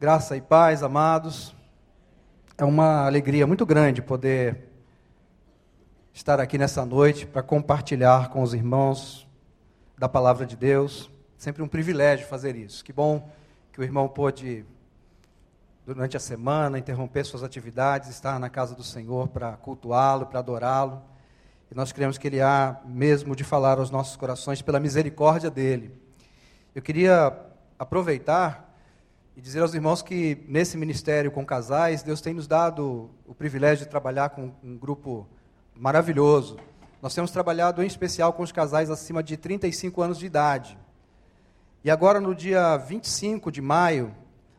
[0.00, 1.54] Graça e paz, amados.
[2.56, 4.70] É uma alegria muito grande poder
[6.10, 9.28] estar aqui nessa noite para compartilhar com os irmãos
[9.98, 11.10] da palavra de Deus.
[11.36, 12.82] Sempre um privilégio fazer isso.
[12.82, 13.30] Que bom
[13.70, 14.64] que o irmão pôde,
[15.84, 21.02] durante a semana, interromper suas atividades, estar na casa do Senhor para cultuá-lo, para adorá-lo.
[21.70, 25.94] E nós queremos que Ele há mesmo de falar aos nossos corações pela misericórdia dEle.
[26.74, 27.38] Eu queria
[27.78, 28.69] aproveitar
[29.40, 33.86] e dizer aos irmãos que nesse ministério com casais, Deus tem nos dado o privilégio
[33.86, 35.26] de trabalhar com um grupo
[35.74, 36.58] maravilhoso.
[37.00, 40.76] Nós temos trabalhado em especial com os casais acima de 35 anos de idade.
[41.82, 44.14] E agora, no dia 25 de maio,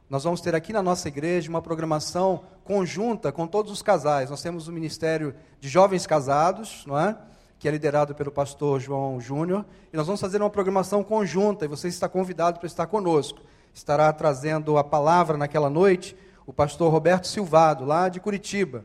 [0.09, 4.31] nós vamos ter aqui na nossa igreja uma programação conjunta com todos os casais.
[4.31, 7.15] Nós temos o Ministério de Jovens Casados, não é?
[7.59, 9.63] que é liderado pelo pastor João Júnior,
[9.93, 13.41] e nós vamos fazer uma programação conjunta, e você está convidado para estar conosco
[13.73, 18.83] estará trazendo a palavra naquela noite o pastor Roberto Silvado, lá de Curitiba.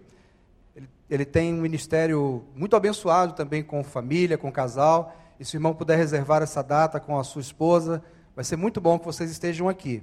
[0.75, 5.17] Ele, ele tem um ministério muito abençoado também com família, com casal.
[5.41, 8.03] E se o irmão puder reservar essa data com a sua esposa,
[8.35, 10.03] vai ser muito bom que vocês estejam aqui.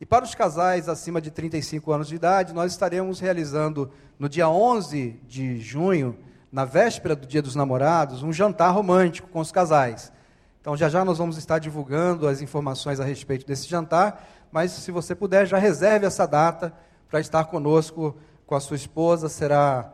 [0.00, 4.48] E para os casais acima de 35 anos de idade, nós estaremos realizando no dia
[4.48, 6.16] 11 de junho,
[6.52, 10.12] na véspera do Dia dos Namorados, um jantar romântico com os casais.
[10.68, 14.90] Então, já já nós vamos estar divulgando as informações a respeito desse jantar, mas se
[14.90, 16.74] você puder, já reserve essa data
[17.08, 18.14] para estar conosco
[18.46, 19.30] com a sua esposa.
[19.30, 19.90] Será,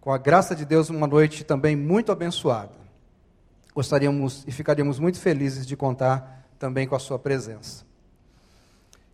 [0.00, 2.72] com a graça de Deus, uma noite também muito abençoada.
[3.72, 7.84] Gostaríamos e ficaríamos muito felizes de contar também com a sua presença.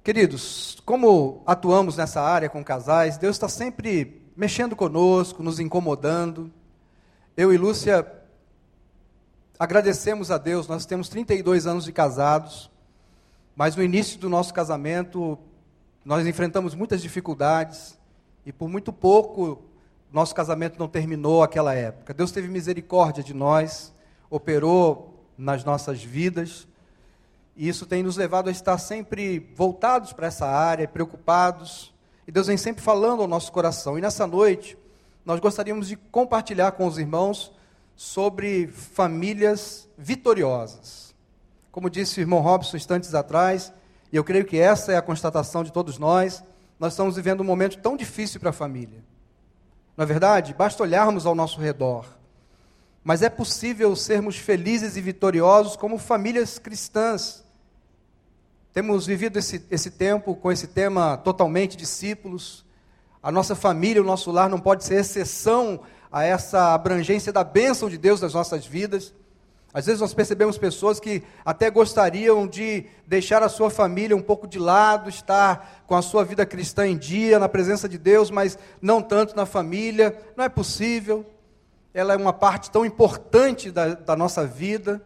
[0.03, 6.51] Queridos, como atuamos nessa área com casais, Deus está sempre mexendo conosco, nos incomodando.
[7.37, 8.18] Eu e Lúcia
[9.59, 12.71] agradecemos a Deus, nós temos 32 anos de casados,
[13.57, 15.39] mas no início do nosso casamento
[16.05, 17.99] nós enfrentamos muitas dificuldades
[18.47, 19.63] e por muito pouco
[20.13, 22.15] nosso casamento não terminou aquela época.
[22.15, 23.93] Deus teve misericórdia de nós,
[24.31, 26.67] operou nas nossas vidas,
[27.57, 31.93] e isso tem nos levado a estar sempre voltados para essa área, preocupados,
[32.27, 33.99] e Deus vem sempre falando ao nosso coração.
[33.99, 34.79] E nessa noite,
[35.25, 37.53] nós gostaríamos de compartilhar com os irmãos
[37.99, 41.13] sobre famílias vitoriosas.
[41.73, 43.73] Como disse o irmão Robson instantes atrás,
[44.13, 46.41] e eu creio que essa é a constatação de todos nós,
[46.79, 49.03] nós estamos vivendo um momento tão difícil para a família.
[49.97, 50.55] Não é verdade?
[50.55, 52.07] Basta olharmos ao nosso redor.
[53.03, 57.45] Mas é possível sermos felizes e vitoriosos como famílias cristãs.
[58.73, 62.65] Temos vivido esse, esse tempo com esse tema totalmente discípulos.
[63.21, 65.81] A nossa família, o nosso lar não pode ser exceção
[66.11, 69.15] a essa abrangência da bênção de Deus nas nossas vidas.
[69.73, 74.47] Às vezes nós percebemos pessoas que até gostariam de deixar a sua família um pouco
[74.47, 78.59] de lado, estar com a sua vida cristã em dia, na presença de Deus, mas
[78.81, 80.19] não tanto na família.
[80.37, 81.25] Não é possível.
[81.93, 85.03] Ela é uma parte tão importante da, da nossa vida.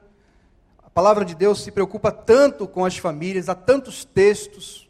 [0.85, 4.89] A palavra de Deus se preocupa tanto com as famílias, há tantos textos,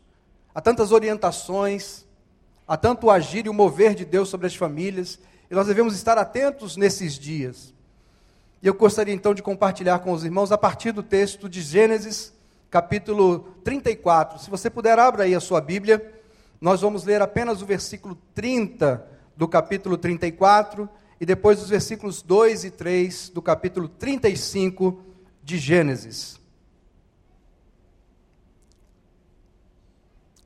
[0.55, 2.05] há tantas orientações,
[2.69, 5.19] há tanto agir e o mover de Deus sobre as famílias.
[5.53, 7.75] E nós devemos estar atentos nesses dias.
[8.63, 12.33] E eu gostaria então de compartilhar com os irmãos a partir do texto de Gênesis,
[12.71, 14.39] capítulo 34.
[14.39, 16.11] Se você puder, abra aí a sua Bíblia.
[16.59, 20.89] Nós vamos ler apenas o versículo 30 do capítulo 34
[21.21, 25.03] e depois os versículos 2 e 3 do capítulo 35
[25.45, 26.41] de Gênesis.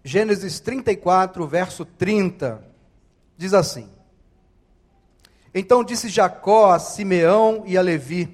[0.03, 2.61] Gênesis 34, verso 30,
[3.39, 3.89] diz assim:
[5.59, 8.29] então disse Jacó a Simeão e a Levi: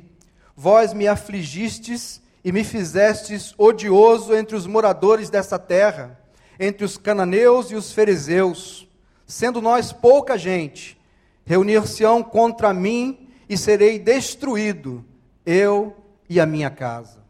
[0.56, 6.18] Vós me afligistes e me fizestes odioso entre os moradores dessa terra,
[6.58, 8.88] entre os cananeus e os fariseus.
[9.24, 11.00] Sendo nós pouca gente,
[11.44, 15.04] reunir-se-ão contra mim e serei destruído,
[15.46, 15.96] eu
[16.28, 17.22] e a minha casa.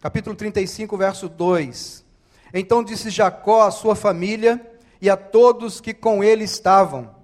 [0.00, 2.04] Capítulo 35, verso 2.
[2.52, 4.60] Então disse Jacó à sua família
[5.00, 7.21] e a todos que com ele estavam: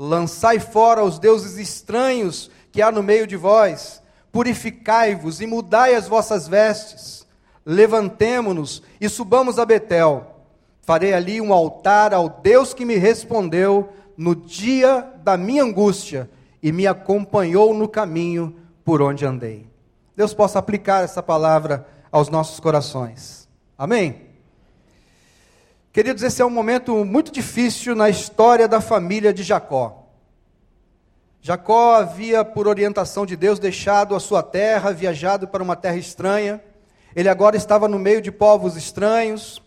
[0.00, 4.00] Lançai fora os deuses estranhos que há no meio de vós,
[4.30, 7.26] purificai-vos e mudai as vossas vestes.
[7.66, 10.44] Levantemo-nos e subamos a Betel.
[10.82, 16.30] Farei ali um altar ao Deus que me respondeu no dia da minha angústia
[16.62, 18.54] e me acompanhou no caminho
[18.84, 19.66] por onde andei.
[20.16, 23.48] Deus possa aplicar essa palavra aos nossos corações.
[23.76, 24.27] Amém?
[25.90, 30.06] Queridos, esse é um momento muito difícil na história da família de Jacó.
[31.40, 36.60] Jacó havia, por orientação de Deus, deixado a sua terra, viajado para uma terra estranha.
[37.16, 39.62] Ele agora estava no meio de povos estranhos.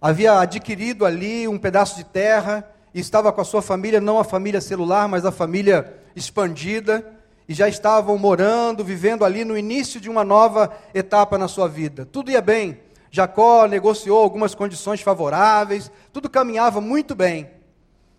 [0.00, 4.24] havia adquirido ali um pedaço de terra e estava com a sua família, não a
[4.24, 7.12] família celular, mas a família expandida,
[7.48, 12.04] e já estavam morando, vivendo ali no início de uma nova etapa na sua vida.
[12.04, 12.83] Tudo ia bem.
[13.14, 17.48] Jacó negociou algumas condições favoráveis, tudo caminhava muito bem.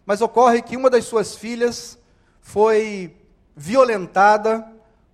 [0.06, 2.00] Mas ocorre que uma das suas filhas
[2.40, 3.14] foi
[3.54, 4.66] violentada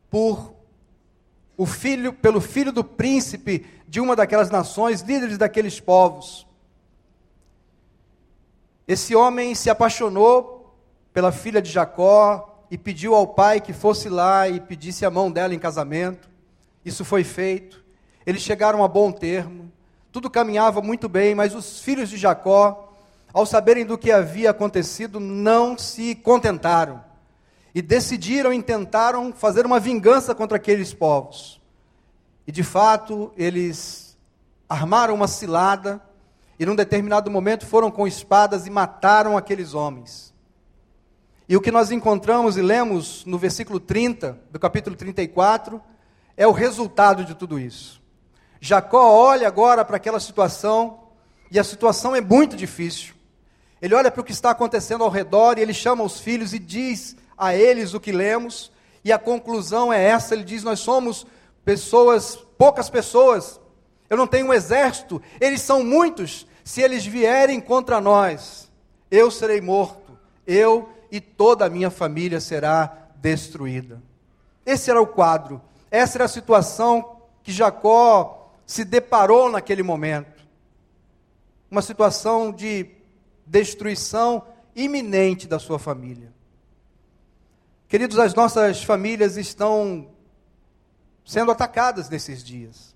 [0.07, 0.53] por
[1.57, 6.45] o filho, pelo filho do príncipe de uma daquelas nações, líderes daqueles povos.
[8.87, 10.75] Esse homem se apaixonou
[11.11, 15.31] pela filha de Jacó e pediu ao pai que fosse lá e pedisse a mão
[15.31, 16.29] dela em casamento.
[16.85, 17.80] Isso foi feito.
[18.25, 19.71] Eles chegaram a bom termo.
[20.11, 22.93] Tudo caminhava muito bem, mas os filhos de Jacó,
[23.33, 27.03] ao saberem do que havia acontecido, não se contentaram
[27.73, 31.61] e decidiram e tentaram fazer uma vingança contra aqueles povos.
[32.45, 34.17] E de fato, eles
[34.67, 36.01] armaram uma cilada
[36.59, 40.33] e num determinado momento foram com espadas e mataram aqueles homens.
[41.47, 45.81] E o que nós encontramos e lemos no versículo 30 do capítulo 34
[46.37, 48.00] é o resultado de tudo isso.
[48.63, 50.99] Jacó olha agora para aquela situação
[51.49, 53.15] e a situação é muito difícil.
[53.81, 56.59] Ele olha para o que está acontecendo ao redor e ele chama os filhos e
[56.59, 58.71] diz a eles o que lemos,
[59.03, 61.25] e a conclusão é essa: ele diz, Nós somos
[61.65, 63.59] pessoas, poucas pessoas,
[64.07, 68.69] eu não tenho um exército, eles são muitos, se eles vierem contra nós,
[69.09, 70.15] eu serei morto,
[70.45, 73.99] eu e toda a minha família será destruída.
[74.63, 75.59] Esse era o quadro,
[75.89, 78.40] essa era a situação que Jacó
[78.71, 80.47] se deparou naquele momento.
[81.69, 82.89] Uma situação de
[83.45, 86.31] destruição iminente da sua família.
[87.89, 90.07] Queridos, as nossas famílias estão
[91.25, 92.95] sendo atacadas nesses dias.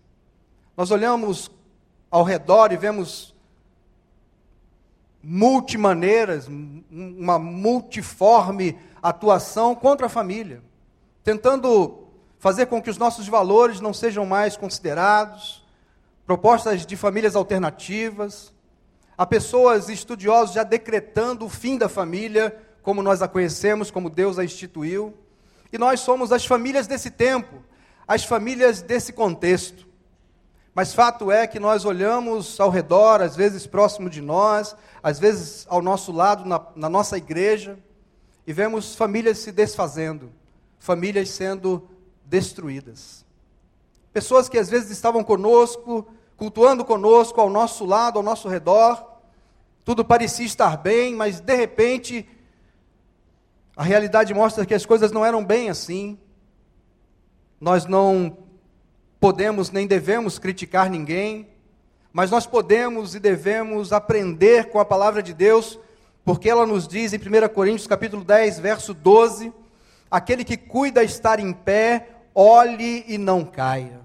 [0.77, 1.51] Nós olhamos
[2.09, 3.35] ao redor e vemos
[5.21, 10.63] multimaneiras, uma multiforme atuação contra a família,
[11.21, 12.07] tentando
[12.39, 15.64] fazer com que os nossos valores não sejam mais considerados,
[16.25, 18.51] propostas de famílias alternativas,
[19.17, 24.39] há pessoas estudiosos já decretando o fim da família, como nós a conhecemos, como Deus
[24.39, 25.13] a instituiu,
[25.71, 27.63] e nós somos as famílias desse tempo,
[28.07, 29.85] as famílias desse contexto.
[30.73, 35.65] Mas fato é que nós olhamos ao redor, às vezes próximo de nós, às vezes
[35.69, 37.79] ao nosso lado, na, na nossa igreja,
[38.45, 40.31] e vemos famílias se desfazendo,
[40.77, 41.89] famílias sendo
[42.25, 43.24] destruídas.
[44.15, 46.07] Pessoas que às vezes estavam conosco,
[46.37, 49.19] cultuando conosco, ao nosso lado, ao nosso redor,
[49.83, 52.25] tudo parecia estar bem, mas de repente
[53.75, 56.17] a realidade mostra que as coisas não eram bem assim.
[57.59, 58.37] Nós não
[59.19, 61.49] podemos nem devemos criticar ninguém,
[62.13, 65.77] mas nós podemos e devemos aprender com a palavra de Deus,
[66.23, 69.51] porque ela nos diz em 1 Coríntios capítulo 10, verso 12,
[70.09, 74.04] aquele que cuida estar em pé, olhe e não caia.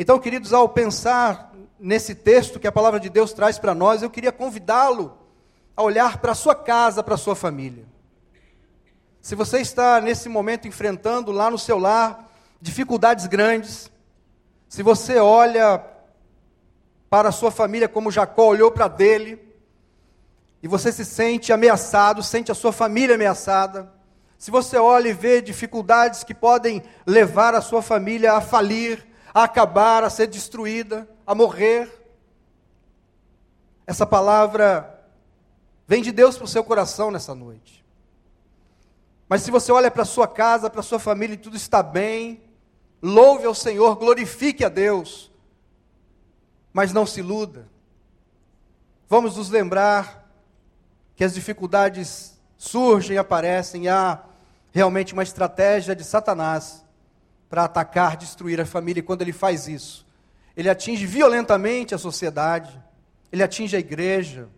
[0.00, 4.08] Então, queridos, ao pensar nesse texto que a palavra de Deus traz para nós, eu
[4.08, 5.18] queria convidá-lo
[5.76, 7.84] a olhar para a sua casa, para a sua família.
[9.20, 12.30] Se você está nesse momento enfrentando lá no seu lar
[12.60, 13.90] dificuldades grandes,
[14.68, 15.84] se você olha
[17.10, 19.42] para a sua família como Jacó olhou para dele,
[20.62, 23.92] e você se sente ameaçado, sente a sua família ameaçada,
[24.38, 29.07] se você olha e vê dificuldades que podem levar a sua família a falir,
[29.40, 31.90] a acabar, a ser destruída, a morrer,
[33.86, 35.02] essa palavra
[35.86, 37.84] vem de Deus para o seu coração nessa noite.
[39.28, 41.82] Mas se você olha para a sua casa, para a sua família e tudo está
[41.82, 42.48] bem,
[43.00, 45.30] Louve ao Senhor, glorifique a Deus,
[46.72, 47.68] mas não se iluda.
[49.08, 50.28] Vamos nos lembrar
[51.14, 54.20] que as dificuldades surgem, aparecem, há
[54.72, 56.84] realmente uma estratégia de Satanás
[57.48, 60.06] para atacar, destruir a família, e quando ele faz isso,
[60.56, 62.82] ele atinge violentamente a sociedade,
[63.30, 64.48] ele atinge a igreja.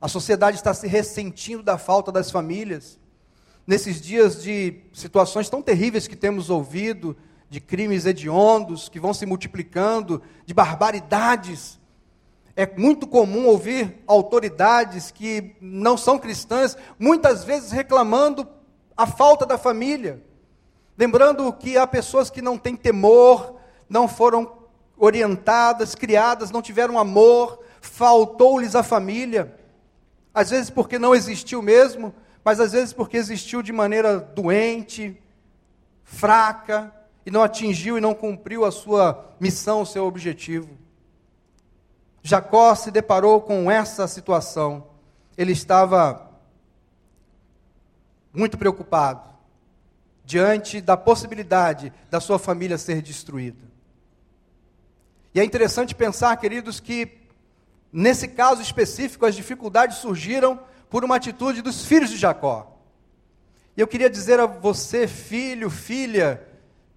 [0.00, 2.98] A sociedade está se ressentindo da falta das famílias
[3.66, 7.16] nesses dias de situações tão terríveis que temos ouvido,
[7.48, 11.78] de crimes hediondos que vão se multiplicando, de barbaridades.
[12.56, 18.48] É muito comum ouvir autoridades que não são cristãs, muitas vezes reclamando
[18.96, 20.22] a falta da família.
[20.96, 23.56] Lembrando que há pessoas que não têm temor,
[23.88, 24.58] não foram
[24.96, 29.58] orientadas, criadas, não tiveram amor, faltou-lhes a família.
[30.34, 35.20] Às vezes porque não existiu mesmo, mas às vezes porque existiu de maneira doente,
[36.04, 36.92] fraca,
[37.24, 40.70] e não atingiu e não cumpriu a sua missão, o seu objetivo.
[42.22, 44.86] Jacó se deparou com essa situação.
[45.36, 46.30] Ele estava
[48.32, 49.31] muito preocupado
[50.24, 53.72] diante da possibilidade da sua família ser destruída.
[55.34, 57.18] E é interessante pensar, queridos, que
[57.92, 60.60] nesse caso específico as dificuldades surgiram
[60.90, 62.78] por uma atitude dos filhos de Jacó.
[63.76, 66.46] E eu queria dizer a você, filho, filha,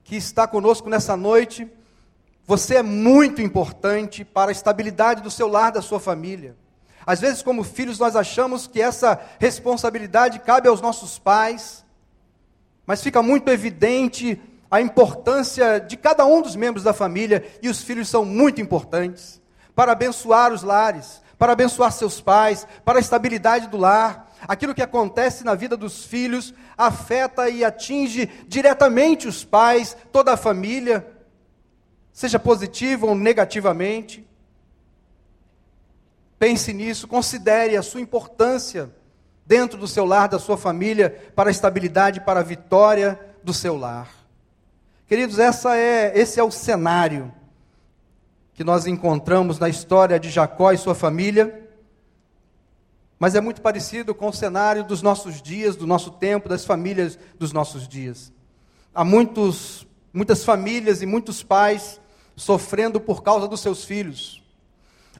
[0.03, 1.71] que está conosco nessa noite,
[2.45, 6.57] você é muito importante para a estabilidade do seu lar, da sua família.
[7.05, 11.84] Às vezes, como filhos, nós achamos que essa responsabilidade cabe aos nossos pais,
[12.85, 14.39] mas fica muito evidente
[14.69, 19.41] a importância de cada um dos membros da família, e os filhos são muito importantes
[19.75, 24.33] para abençoar os lares, para abençoar seus pais, para a estabilidade do lar.
[24.47, 30.37] Aquilo que acontece na vida dos filhos afeta e atinge diretamente os pais, toda a
[30.37, 31.05] família
[32.11, 34.25] seja positivo ou negativamente.
[36.39, 38.89] Pense nisso, considere a sua importância
[39.45, 43.77] dentro do seu lar, da sua família, para a estabilidade, para a vitória do seu
[43.77, 44.09] lar.
[45.07, 47.31] Queridos, essa é, esse é o cenário
[48.53, 51.69] que nós encontramos na história de Jacó e sua família,
[53.19, 57.19] mas é muito parecido com o cenário dos nossos dias, do nosso tempo, das famílias
[57.37, 58.33] dos nossos dias.
[58.93, 61.99] Há muitos, muitas famílias e muitos pais
[62.35, 64.44] sofrendo por causa dos seus filhos.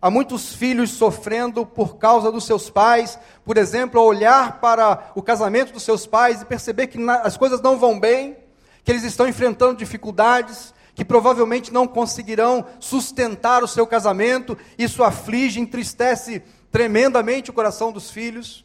[0.06, 5.74] Há muitos filhos sofrendo por causa dos seus pais, por exemplo, olhar para o casamento
[5.74, 8.38] dos seus pais e perceber que as coisas não vão bem,
[8.84, 15.60] que eles estão enfrentando dificuldades, que provavelmente não conseguirão sustentar o seu casamento, isso aflige,
[15.60, 18.64] entristece tremendamente o coração dos filhos.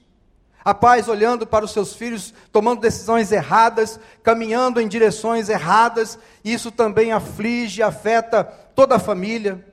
[0.63, 6.71] Há pais olhando para os seus filhos, tomando decisões erradas, caminhando em direções erradas, isso
[6.71, 9.70] também aflige, afeta toda a família.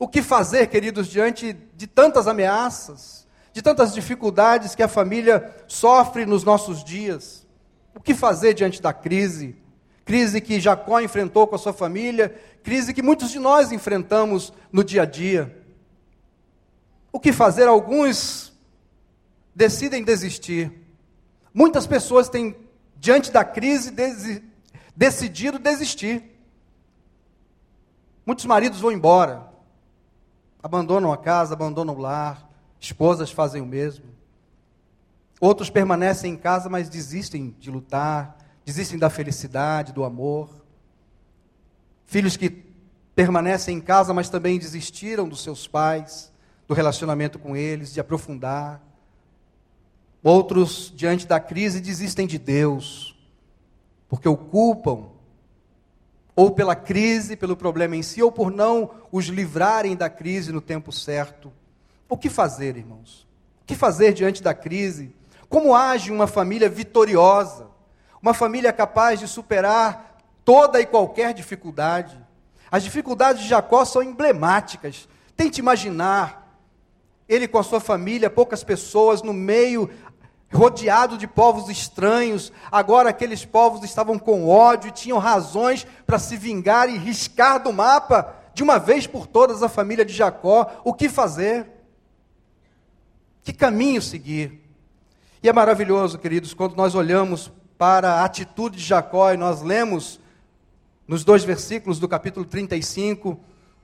[0.00, 6.24] O que fazer, queridos, diante de tantas ameaças, de tantas dificuldades que a família sofre
[6.24, 7.46] nos nossos dias?
[7.94, 9.54] O que fazer diante da crise?
[10.06, 14.82] Crise que Jacó enfrentou com a sua família, crise que muitos de nós enfrentamos no
[14.82, 15.54] dia a dia.
[17.12, 17.68] O que fazer?
[17.68, 18.54] Alguns
[19.54, 20.72] decidem desistir.
[21.52, 22.56] Muitas pessoas têm,
[22.96, 24.42] diante da crise, desi
[24.96, 26.24] decidido desistir.
[28.24, 29.49] Muitos maridos vão embora,
[30.62, 32.48] abandonam a casa, abandonam o lar,
[32.78, 34.04] esposas fazem o mesmo.
[35.40, 40.50] Outros permanecem em casa, mas desistem de lutar, desistem da felicidade, do amor.
[42.04, 42.50] Filhos que
[43.14, 46.30] permanecem em casa, mas também desistiram dos seus pais,
[46.68, 48.82] do relacionamento com eles, de aprofundar.
[50.22, 53.18] Outros, diante da crise, desistem de Deus,
[54.08, 55.09] porque o culpam,
[56.40, 60.62] ou pela crise, pelo problema em si, ou por não os livrarem da crise no
[60.62, 61.52] tempo certo.
[62.08, 63.28] O que fazer, irmãos?
[63.60, 65.14] O que fazer diante da crise?
[65.50, 67.66] Como age uma família vitoriosa?
[68.22, 72.18] Uma família capaz de superar toda e qualquer dificuldade?
[72.70, 75.06] As dificuldades de Jacó são emblemáticas.
[75.36, 76.58] Tente imaginar
[77.28, 79.90] ele com a sua família, poucas pessoas, no meio
[80.52, 82.52] rodeado de povos estranhos.
[82.70, 87.72] Agora aqueles povos estavam com ódio e tinham razões para se vingar e riscar do
[87.72, 90.80] mapa de uma vez por todas a família de Jacó.
[90.84, 91.66] O que fazer?
[93.42, 94.60] Que caminho seguir?
[95.42, 100.20] E é maravilhoso, queridos, quando nós olhamos para a atitude de Jacó e nós lemos
[101.08, 103.40] nos dois versículos do capítulo 35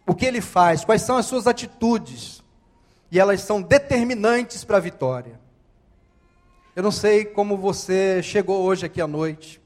[0.06, 2.42] o que ele faz, quais são as suas atitudes.
[3.10, 5.45] E elas são determinantes para a vitória.
[6.76, 9.62] Eu não sei como você chegou hoje aqui à noite.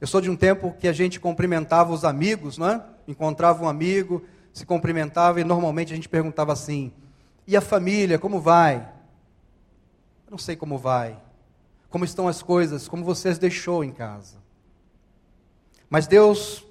[0.00, 2.84] Eu sou de um tempo que a gente cumprimentava os amigos, não é?
[3.06, 6.92] Encontrava um amigo, se cumprimentava e normalmente a gente perguntava assim:
[7.46, 8.78] e a família, como vai?
[10.26, 11.16] Eu não sei como vai.
[11.88, 12.88] Como estão as coisas?
[12.88, 14.38] Como você as deixou em casa?
[15.88, 16.66] Mas Deus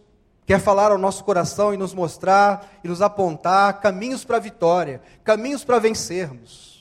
[0.45, 5.01] quer falar ao nosso coração e nos mostrar e nos apontar caminhos para a vitória,
[5.23, 6.73] caminhos para vencermos.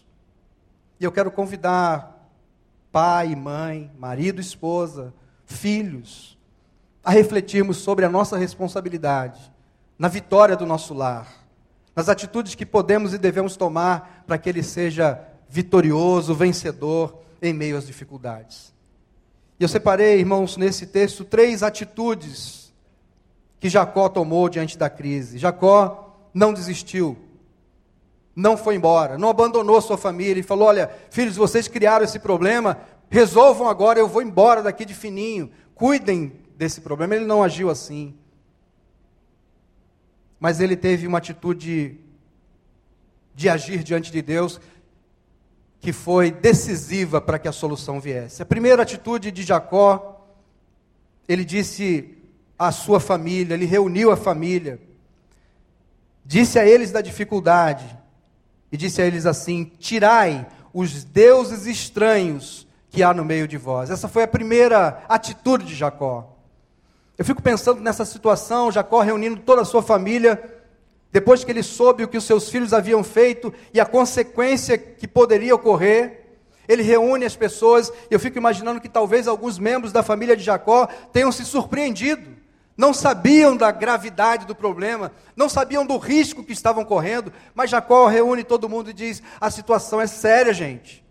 [1.03, 2.31] E eu quero convidar
[2.93, 5.13] pai, mãe, marido, esposa,
[5.45, 6.39] filhos,
[7.03, 9.53] a refletirmos sobre a nossa responsabilidade
[9.99, 11.27] na vitória do nosso lar,
[11.97, 17.77] nas atitudes que podemos e devemos tomar para que ele seja vitorioso, vencedor em meio
[17.77, 18.73] às dificuldades.
[19.59, 22.73] E eu separei, irmãos, nesse texto, três atitudes
[23.59, 25.37] que Jacó tomou diante da crise.
[25.37, 27.19] Jacó não desistiu
[28.35, 32.79] não foi embora, não abandonou sua família e falou: Olha, filhos, vocês criaram esse problema,
[33.11, 37.15] resolvam agora, eu vou embora daqui de fininho, cuidem desse problema.
[37.15, 38.15] Ele não agiu assim.
[40.41, 41.99] Mas ele teve uma atitude
[43.35, 44.61] de agir diante de Deus
[45.81, 48.41] que foi decisiva para que a solução viesse.
[48.41, 50.25] A primeira atitude de Jacó,
[51.29, 52.17] ele disse
[52.57, 54.81] à sua família, ele reuniu a família,
[56.25, 57.99] disse a eles da dificuldade,
[58.73, 63.91] e disse a eles assim: Tirai os deuses estranhos que há no meio de vós.
[63.91, 66.37] Essa foi a primeira atitude de Jacó.
[67.17, 70.43] Eu fico pensando nessa situação, Jacó reunindo toda a sua família,
[71.13, 75.07] depois que ele soube o que os seus filhos haviam feito e a consequência que
[75.07, 76.23] poderia ocorrer,
[76.67, 80.43] ele reúne as pessoas, e eu fico imaginando que talvez alguns membros da família de
[80.43, 82.32] Jacó tenham se surpreendido.
[82.83, 88.09] Não sabiam da gravidade do problema, não sabiam do risco que estavam correndo, mas Jacó
[88.09, 91.05] reúne todo mundo e diz: "A situação é séria, gente.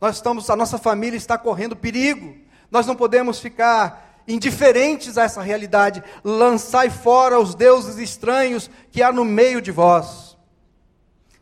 [0.00, 2.34] Nós estamos, a nossa família está correndo perigo.
[2.68, 9.12] Nós não podemos ficar indiferentes a essa realidade, lançai fora os deuses estranhos que há
[9.12, 10.36] no meio de vós.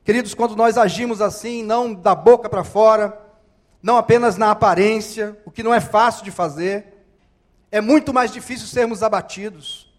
[0.04, 3.18] Queridos, quando nós agimos assim, não da boca para fora,
[3.82, 6.95] não apenas na aparência, o que não é fácil de fazer,
[7.70, 9.92] é muito mais difícil sermos abatidos.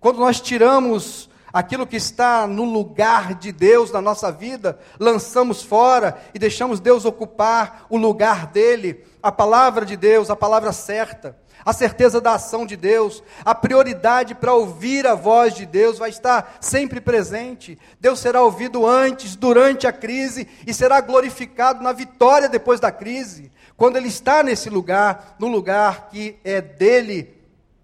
[0.00, 6.18] Quando nós tiramos aquilo que está no lugar de Deus na nossa vida, lançamos fora
[6.34, 11.72] e deixamos Deus ocupar o lugar dele, a palavra de Deus, a palavra certa a
[11.74, 16.56] certeza da ação de Deus, a prioridade para ouvir a voz de Deus vai estar
[16.60, 17.78] sempre presente.
[18.00, 23.52] Deus será ouvido antes, durante a crise e será glorificado na vitória depois da crise,
[23.78, 27.34] quando Ele está nesse lugar, no lugar que é dele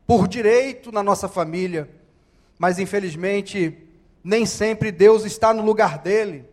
[0.07, 1.89] por direito na nossa família.
[2.59, 3.79] Mas infelizmente,
[4.23, 6.45] nem sempre Deus está no lugar dele.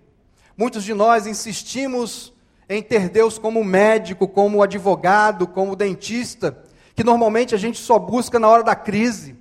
[0.55, 2.31] Muitos de nós insistimos
[2.69, 6.63] em ter Deus como médico, como advogado, como dentista
[6.95, 9.35] que normalmente a gente só busca na hora da crise.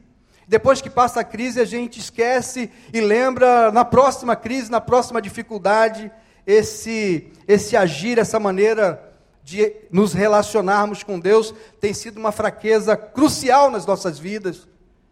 [0.47, 5.21] Depois que passa a crise, a gente esquece e lembra na próxima crise, na próxima
[5.21, 6.11] dificuldade,
[6.47, 9.10] esse, esse agir, essa maneira
[9.51, 14.69] de nos relacionarmos com Deus tem sido uma fraqueza crucial nas nossas vidas.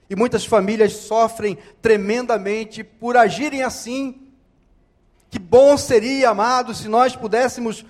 [0.09, 4.29] E muitas famílias sofrem tremendamente por agirem assim.
[5.29, 7.85] Que bom seria, amados, se nós pudéssemos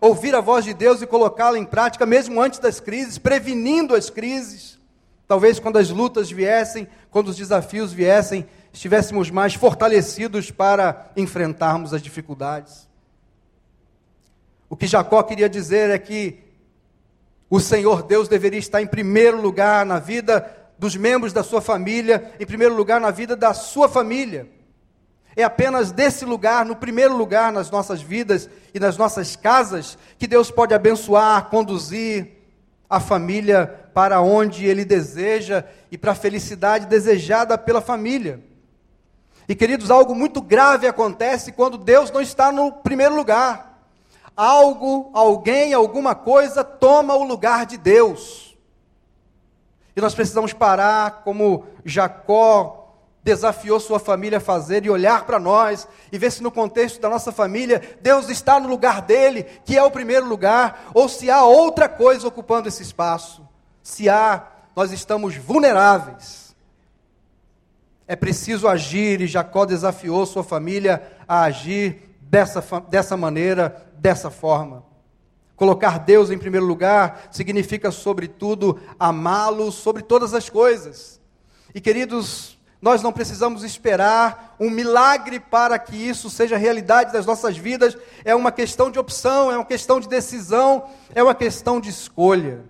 [0.00, 4.10] ouvir a voz de Deus e colocá-la em prática, mesmo antes das crises, prevenindo as
[4.10, 4.78] crises.
[5.26, 12.02] Talvez quando as lutas viessem, quando os desafios viessem, estivéssemos mais fortalecidos para enfrentarmos as
[12.02, 12.87] dificuldades.
[14.68, 16.44] O que Jacó queria dizer é que
[17.50, 22.32] o Senhor Deus deveria estar em primeiro lugar na vida dos membros da sua família,
[22.38, 24.48] em primeiro lugar na vida da sua família.
[25.34, 30.26] É apenas desse lugar, no primeiro lugar nas nossas vidas e nas nossas casas, que
[30.26, 32.38] Deus pode abençoar, conduzir
[32.90, 38.42] a família para onde Ele deseja e para a felicidade desejada pela família.
[39.48, 43.77] E queridos, algo muito grave acontece quando Deus não está no primeiro lugar.
[44.38, 48.56] Algo, alguém, alguma coisa toma o lugar de Deus.
[49.96, 55.88] E nós precisamos parar, como Jacó desafiou sua família a fazer e olhar para nós
[56.12, 59.82] e ver se no contexto da nossa família Deus está no lugar dele, que é
[59.82, 63.44] o primeiro lugar, ou se há outra coisa ocupando esse espaço.
[63.82, 64.46] Se há,
[64.76, 66.54] nós estamos vulneráveis.
[68.06, 74.84] É preciso agir e Jacó desafiou sua família a agir dessa, dessa maneira, dessa forma.
[75.56, 81.20] Colocar Deus em primeiro lugar significa, sobretudo, amá-lo sobre todas as coisas.
[81.74, 87.56] E queridos, nós não precisamos esperar um milagre para que isso seja realidade das nossas
[87.56, 87.98] vidas.
[88.24, 92.64] É uma questão de opção, é uma questão de decisão, é uma questão de escolha.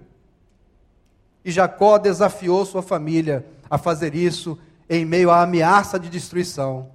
[1.45, 6.91] E Jacó desafiou sua família a fazer isso em meio à ameaça de destruição.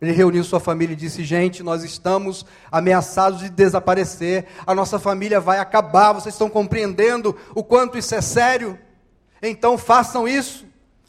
[0.00, 5.40] Ele reuniu sua família e disse: Gente, nós estamos ameaçados de desaparecer, a nossa família
[5.40, 6.12] vai acabar.
[6.12, 8.78] Vocês estão compreendendo o quanto isso é sério?
[9.42, 10.66] Então façam isso.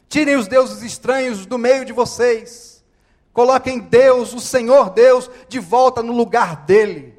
[0.08, 2.84] Tirem os deuses estranhos do meio de vocês.
[3.32, 7.14] Coloquem Deus, o Senhor Deus, de volta no lugar dele.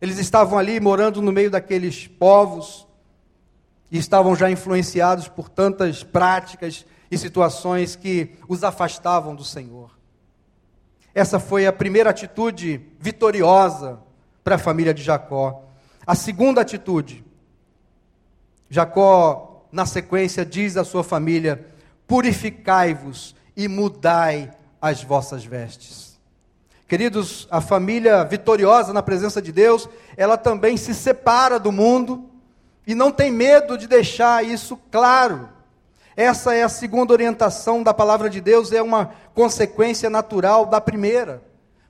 [0.00, 2.86] Eles estavam ali morando no meio daqueles povos
[3.90, 9.90] e estavam já influenciados por tantas práticas e situações que os afastavam do Senhor.
[11.14, 14.00] Essa foi a primeira atitude vitoriosa
[14.42, 15.64] para a família de Jacó.
[16.06, 17.24] A segunda atitude,
[18.68, 21.66] Jacó, na sequência, diz à sua família:
[22.06, 26.18] purificai-vos e mudai as vossas vestes.
[26.88, 32.28] Queridos, a família vitoriosa na presença de Deus, ela também se separa do mundo
[32.86, 35.48] e não tem medo de deixar isso claro.
[36.16, 41.42] Essa é a segunda orientação da palavra de Deus, é uma consequência natural da primeira.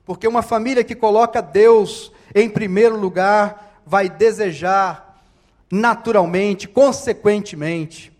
[0.05, 5.21] Porque uma família que coloca Deus em primeiro lugar vai desejar
[5.69, 8.11] naturalmente, consequentemente,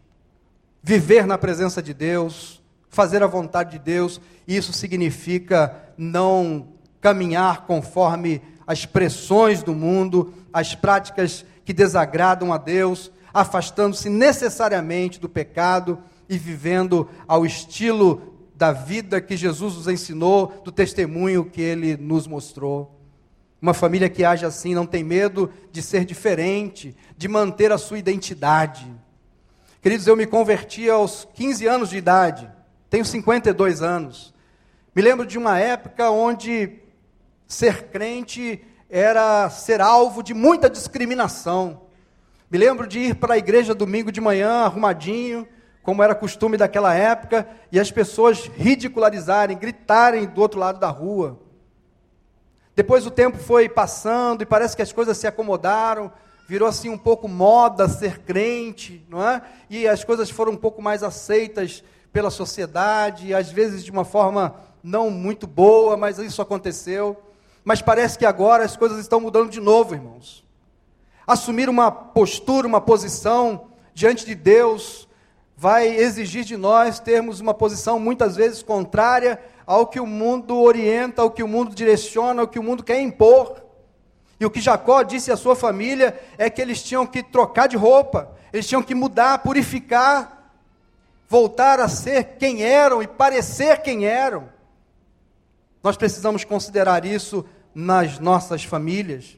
[0.82, 6.68] viver na presença de Deus, fazer a vontade de Deus, isso significa não
[7.00, 15.28] caminhar conforme as pressões do mundo, as práticas que desagradam a Deus, afastando-se necessariamente do
[15.28, 21.98] pecado e vivendo ao estilo da vida que Jesus nos ensinou, do testemunho que ele
[21.98, 23.00] nos mostrou.
[23.62, 27.98] Uma família que age assim não tem medo de ser diferente, de manter a sua
[27.98, 28.94] identidade.
[29.82, 32.50] Queridos, eu me converti aos 15 anos de idade,
[32.90, 34.34] tenho 52 anos.
[34.96, 36.80] Me lembro de uma época onde
[37.48, 41.83] ser crente era ser alvo de muita discriminação.
[42.54, 45.48] Me lembro de ir para a igreja domingo de manhã, arrumadinho,
[45.82, 51.40] como era costume daquela época, e as pessoas ridicularizarem, gritarem do outro lado da rua.
[52.76, 56.14] Depois o tempo foi passando e parece que as coisas se acomodaram,
[56.48, 59.42] virou assim um pouco moda ser crente, não é?
[59.68, 64.54] E as coisas foram um pouco mais aceitas pela sociedade, às vezes de uma forma
[64.84, 67.20] não muito boa, mas isso aconteceu.
[67.66, 70.44] Mas parece que agora as coisas estão mudando de novo, irmãos.
[71.26, 75.08] Assumir uma postura, uma posição diante de Deus
[75.56, 81.22] vai exigir de nós termos uma posição muitas vezes contrária ao que o mundo orienta,
[81.22, 83.64] ao que o mundo direciona, ao que o mundo quer impor.
[84.40, 87.78] E o que Jacó disse à sua família é que eles tinham que trocar de
[87.78, 90.52] roupa, eles tinham que mudar, purificar,
[91.30, 94.50] voltar a ser quem eram e parecer quem eram.
[95.82, 99.38] Nós precisamos considerar isso nas nossas famílias.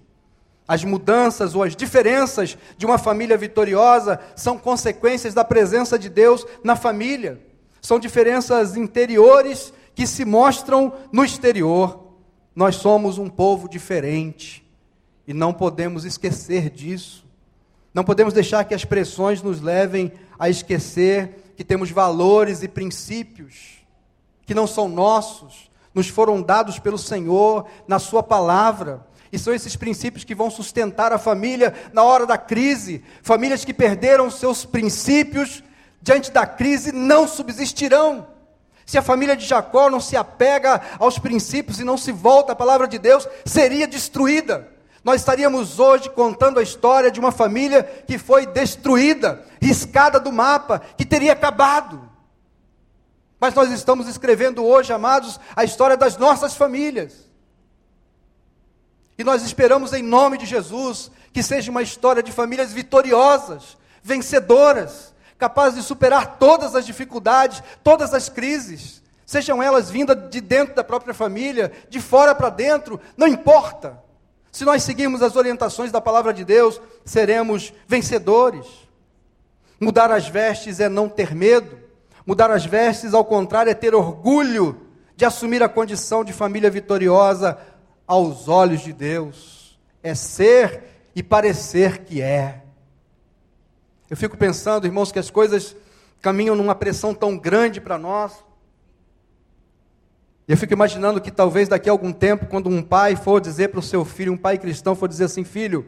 [0.68, 6.46] As mudanças ou as diferenças de uma família vitoriosa são consequências da presença de Deus
[6.64, 7.40] na família.
[7.82, 12.14] São diferenças interiores que se mostram no exterior.
[12.56, 14.66] Nós somos um povo diferente.
[15.28, 17.26] E não podemos esquecer disso.
[17.94, 23.86] Não podemos deixar que as pressões nos levem a esquecer que temos valores e princípios
[24.46, 29.06] que não são nossos, nos foram dados pelo Senhor na Sua palavra.
[29.36, 33.04] E são esses princípios que vão sustentar a família na hora da crise.
[33.22, 35.64] Famílias que perderam seus princípios
[36.02, 38.28] diante da crise não subsistirão.
[38.86, 42.56] Se a família de Jacó não se apega aos princípios e não se volta à
[42.56, 44.74] palavra de Deus, seria destruída
[45.06, 50.82] nós estaríamos hoje contando a história de uma família que foi destruída, riscada do mapa,
[50.98, 52.10] que teria acabado.
[53.40, 57.25] Mas nós estamos escrevendo hoje, amados, a história das nossas famílias.
[59.18, 65.14] E nós esperamos, em nome de Jesus, que seja uma história de famílias vitoriosas, vencedoras,
[65.38, 70.84] capazes de superar todas as dificuldades, todas as crises, sejam elas vindas de dentro da
[70.84, 74.04] própria família, de fora para dentro, não importa.
[74.52, 78.66] Se nós seguirmos as orientações da palavra de Deus, seremos vencedores.
[79.80, 81.78] Mudar as vestes é não ter medo.
[82.26, 84.82] Mudar as vestes, ao contrário, é ter orgulho
[85.16, 87.58] de assumir a condição de família vitoriosa
[88.08, 89.78] aos olhos de Deus.
[90.02, 90.84] É ser
[91.16, 92.62] e parecer que é.
[94.10, 95.76] Eu fico pensando, irmãos, que as coisas
[96.22, 98.34] caminham numa pressão tão grande para nós.
[100.48, 103.80] Eu fico imaginando que talvez daqui a algum tempo, quando um pai for dizer para
[103.80, 105.86] o seu filho, um pai cristão for dizer assim: Filho,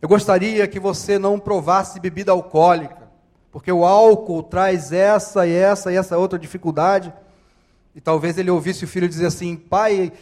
[0.00, 3.10] eu gostaria que você não provasse bebida alcoólica,
[3.50, 7.12] porque o álcool traz essa e essa e essa outra dificuldade.
[7.92, 10.12] E talvez ele ouvisse o filho dizer assim: Pai,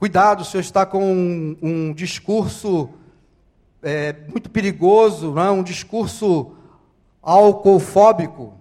[0.00, 2.88] cuidado, o senhor está com um, um discurso
[3.82, 5.50] é, muito perigoso, não é?
[5.50, 6.52] um discurso
[7.22, 8.54] álcoolfóbico.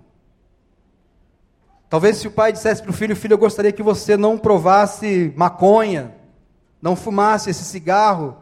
[1.89, 5.33] Talvez se o pai dissesse para o filho, filho, eu gostaria que você não provasse
[5.37, 6.13] maconha,
[6.81, 8.35] não fumasse esse cigarro,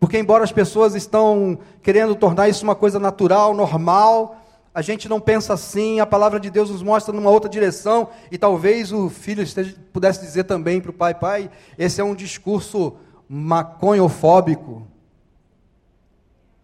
[0.00, 4.39] porque embora as pessoas estão querendo tornar isso uma coisa natural, normal,
[4.72, 8.38] a gente não pensa assim, a palavra de Deus nos mostra numa outra direção, e
[8.38, 12.96] talvez o filho esteja, pudesse dizer também para o pai, pai, esse é um discurso
[13.28, 14.86] maconhofóbico.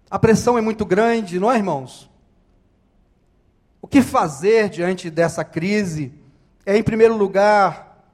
[0.09, 2.09] A pressão é muito grande, não é, irmãos?
[3.83, 6.12] O que fazer diante dessa crise?
[6.64, 8.05] É, em primeiro lugar,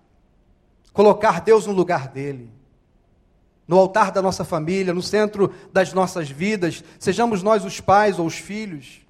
[0.93, 2.51] colocar Deus no lugar dele,
[3.69, 8.27] no altar da nossa família, no centro das nossas vidas, sejamos nós os pais ou
[8.27, 9.02] os filhos,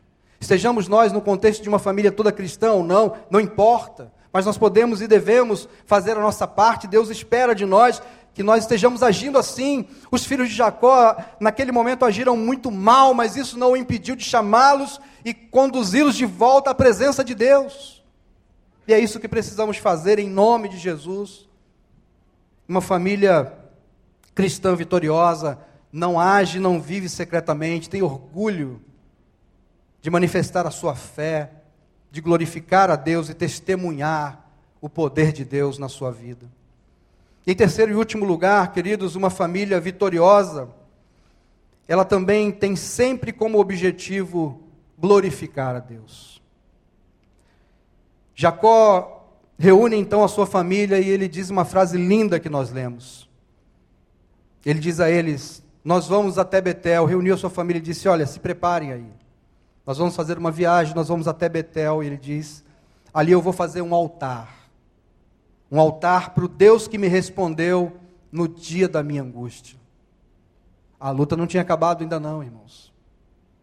[0.43, 4.59] estejamos nós no contexto de uma família toda cristã ou não, não importa, mas nós
[4.59, 8.03] podemos e devemos fazer a nossa parte, Deus espera de nós
[8.35, 9.87] que nós estejamos agindo assim.
[10.11, 14.25] Os filhos de Jacó, naquele momento, agiram muito mal, mas isso não o impediu de
[14.25, 18.03] chamá-los e conduzi-los de volta à presença de Deus.
[18.89, 21.49] E é isso que precisamos fazer em nome de Jesus.
[22.67, 23.53] Uma família
[24.35, 25.59] cristã vitoriosa
[25.93, 28.81] não age, não vive secretamente, tem orgulho
[30.03, 31.51] de manifestar a sua fé,
[32.11, 34.47] de glorificar a Deus e testemunhar
[34.81, 36.51] o poder de Deus na sua vida.
[37.47, 40.69] Em terceiro e último lugar, queridos, uma família vitoriosa,
[41.87, 44.61] ela também tem sempre como objetivo
[44.99, 46.43] glorificar a Deus.
[48.35, 53.29] Jacó reúne então a sua família e ele diz uma frase linda que nós lemos.
[54.67, 57.05] Ele diz a eles: Nós vamos até Betel.
[57.05, 59.22] Reuniu a sua família e disse: Olha, se preparem aí.
[59.87, 62.03] Nós vamos fazer uma viagem, nós vamos até Betel.
[62.03, 62.65] E ele diz:
[63.13, 64.49] Ali eu vou fazer um altar.
[65.71, 67.93] Um altar para o Deus que me respondeu
[68.31, 69.79] no dia da minha angústia.
[71.01, 72.93] A luta não tinha acabado ainda, não, irmãos.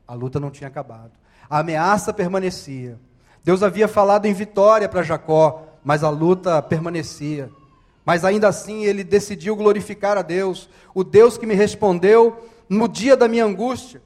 [0.08, 1.12] A luta não tinha acabado.
[1.49, 2.99] A ameaça permanecia.
[3.43, 7.49] Deus havia falado em vitória para Jacó, mas a luta permanecia.
[8.03, 13.15] Mas ainda assim ele decidiu glorificar a Deus, o Deus que me respondeu no dia
[13.15, 14.01] da minha angústia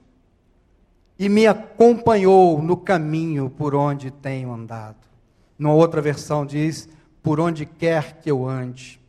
[1.24, 4.98] e me acompanhou no caminho por onde tenho andado.
[5.58, 6.90] Numa outra versão diz:
[7.22, 9.00] por onde quer que eu ande.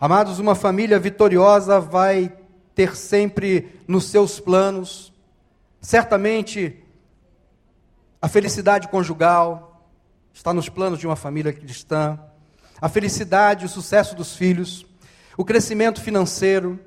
[0.00, 2.36] Amados, uma família vitoriosa vai
[2.74, 5.12] ter sempre nos seus planos,
[5.80, 6.82] certamente,
[8.20, 9.88] a felicidade conjugal,
[10.34, 12.18] está nos planos de uma família cristã,
[12.80, 14.84] a felicidade, o sucesso dos filhos,
[15.36, 16.80] o crescimento financeiro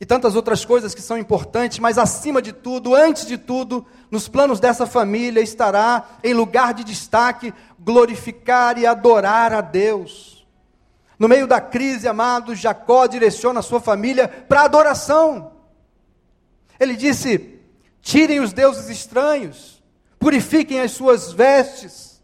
[0.00, 4.28] e tantas outras coisas que são importantes, mas acima de tudo, antes de tudo, nos
[4.28, 10.46] planos dessa família estará em lugar de destaque glorificar e adorar a Deus.
[11.18, 15.52] No meio da crise, amados, Jacó direciona a sua família para adoração.
[16.78, 17.60] Ele disse:
[18.02, 19.82] tirem os deuses estranhos,
[20.18, 22.20] purifiquem as suas vestes,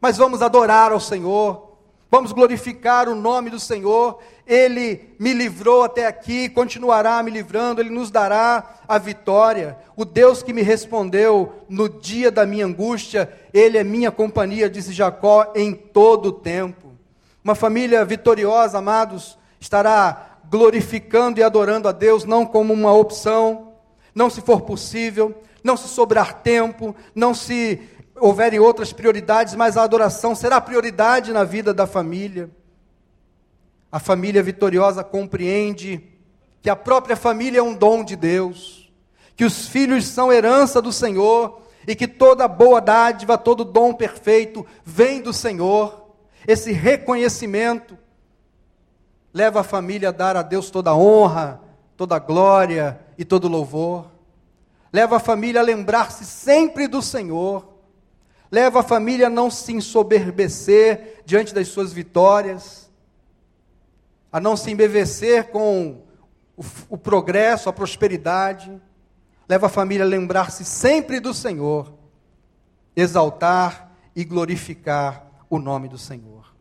[0.00, 1.70] mas vamos adorar ao Senhor.
[2.10, 4.20] Vamos glorificar o nome do Senhor.
[4.46, 9.78] Ele me livrou até aqui, continuará me livrando, ele nos dará a vitória.
[9.96, 14.92] O Deus que me respondeu no dia da minha angústia, ele é minha companhia, disse
[14.92, 16.92] Jacó, em todo o tempo.
[17.44, 23.72] Uma família vitoriosa, amados, estará glorificando e adorando a Deus não como uma opção,
[24.14, 27.80] não se for possível, não se sobrar tempo, não se
[28.20, 32.50] houverem outras prioridades, mas a adoração será prioridade na vida da família.
[33.92, 36.02] A família vitoriosa compreende
[36.62, 38.90] que a própria família é um dom de Deus,
[39.36, 44.66] que os filhos são herança do Senhor e que toda boa dádiva, todo dom perfeito
[44.82, 46.14] vem do Senhor.
[46.48, 47.98] Esse reconhecimento
[49.34, 51.60] leva a família a dar a Deus toda a honra,
[51.94, 54.10] toda a glória e todo louvor.
[54.90, 57.72] Leva a família a lembrar-se sempre do Senhor
[58.52, 62.81] leva a família a não se ensoberbecer diante das suas vitórias,
[64.32, 66.02] a não se embevecer com
[66.56, 68.80] o, o progresso, a prosperidade,
[69.48, 71.92] leva a família a lembrar-se sempre do Senhor,
[72.96, 76.54] exaltar e glorificar o nome do Senhor.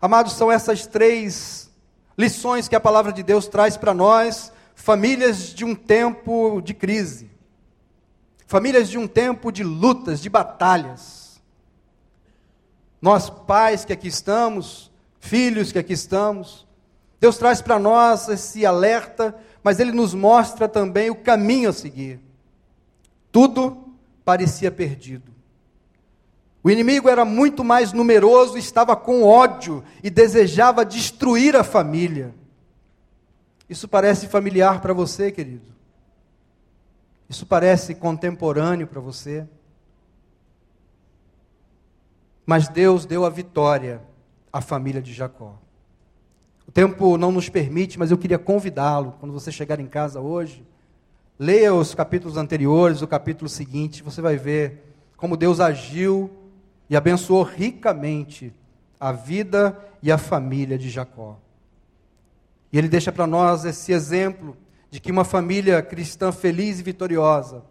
[0.00, 1.70] Amados, são essas três
[2.18, 7.32] lições que a palavra de Deus traz para nós, famílias de um tempo de crise
[8.52, 11.40] famílias de um tempo de lutas, de batalhas.
[13.00, 16.66] Nós, pais que aqui estamos, filhos que aqui estamos,
[17.22, 19.32] Deus traz para nós esse alerta,
[19.62, 22.18] mas Ele nos mostra também o caminho a seguir.
[23.30, 25.32] Tudo parecia perdido.
[26.64, 32.34] O inimigo era muito mais numeroso, estava com ódio e desejava destruir a família.
[33.68, 35.72] Isso parece familiar para você, querido?
[37.28, 39.46] Isso parece contemporâneo para você?
[42.44, 44.02] Mas Deus deu a vitória
[44.52, 45.62] à família de Jacó.
[46.72, 50.66] O tempo não nos permite, mas eu queria convidá-lo, quando você chegar em casa hoje,
[51.38, 54.82] leia os capítulos anteriores, o capítulo seguinte, você vai ver
[55.14, 56.30] como Deus agiu
[56.88, 58.54] e abençoou ricamente
[58.98, 61.38] a vida e a família de Jacó.
[62.72, 64.56] E ele deixa para nós esse exemplo
[64.90, 67.62] de que uma família cristã feliz e vitoriosa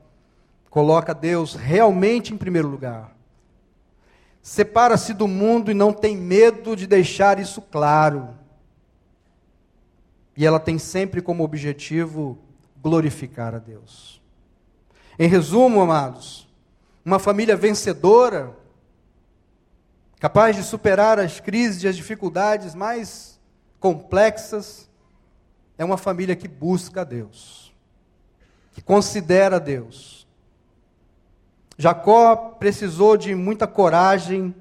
[0.69, 3.17] coloca Deus realmente em primeiro lugar.
[4.43, 8.39] Separa-se do mundo e não tem medo de deixar isso claro.
[10.35, 12.37] E ela tem sempre como objetivo
[12.81, 14.21] glorificar a Deus.
[15.19, 16.47] Em resumo, amados,
[17.03, 18.55] uma família vencedora,
[20.19, 23.39] capaz de superar as crises e as dificuldades mais
[23.79, 24.89] complexas,
[25.77, 27.73] é uma família que busca a Deus,
[28.73, 30.27] que considera Deus.
[31.77, 34.53] Jacó precisou de muita coragem,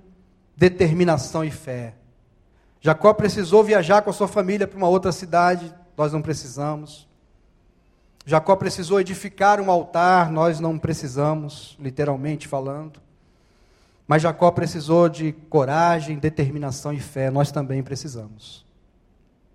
[0.56, 1.94] determinação e fé.
[2.80, 7.06] Jacó precisou viajar com a sua família para uma outra cidade, nós não precisamos.
[8.24, 13.00] Jacó precisou edificar um altar, nós não precisamos, literalmente falando.
[14.06, 18.64] Mas Jacó precisou de coragem, determinação e fé, nós também precisamos.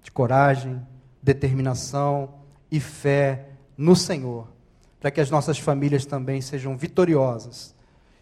[0.03, 0.85] De coragem,
[1.21, 2.35] determinação
[2.71, 4.47] e fé no Senhor,
[4.99, 7.75] para que as nossas famílias também sejam vitoriosas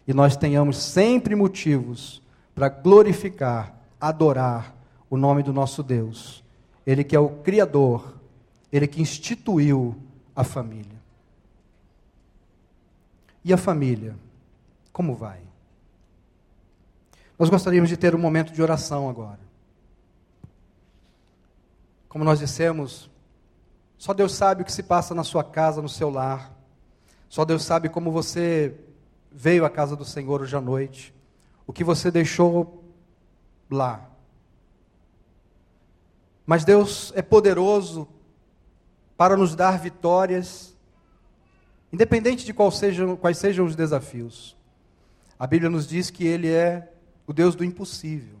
[0.06, 2.22] e nós tenhamos sempre motivos
[2.54, 4.73] para glorificar, adorar
[5.14, 6.42] o nome do nosso Deus.
[6.84, 8.16] Ele que é o Criador,
[8.72, 9.96] ele que instituiu
[10.34, 11.00] a família.
[13.44, 14.16] E a família?
[14.92, 15.40] Como vai?
[17.38, 19.38] Nós gostaríamos de ter um momento de oração agora.
[22.08, 23.08] Como nós dissemos,
[23.96, 26.52] só Deus sabe o que se passa na sua casa, no seu lar.
[27.28, 28.74] Só Deus sabe como você
[29.30, 31.14] veio à casa do Senhor hoje à noite.
[31.66, 32.82] O que você deixou
[33.70, 34.13] lá.
[36.46, 38.08] Mas Deus é poderoso
[39.16, 40.76] para nos dar vitórias,
[41.92, 44.56] independente de sejam, quais sejam os desafios.
[45.38, 46.92] A Bíblia nos diz que Ele é
[47.26, 48.38] o Deus do impossível.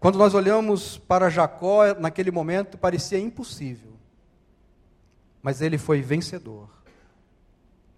[0.00, 3.92] Quando nós olhamos para Jacó, naquele momento parecia impossível,
[5.42, 6.68] mas ele foi vencedor,